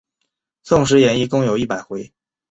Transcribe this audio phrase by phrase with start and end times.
[0.63, 2.11] 宋史演义共有一百回。